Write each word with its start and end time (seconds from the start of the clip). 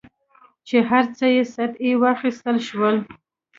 چې 0.67 0.77
هر 0.89 1.05
څه 1.17 1.25
یې 1.35 1.43
سطحي 1.55 1.91
واخیستل 2.01 2.57
شول. 2.67 2.95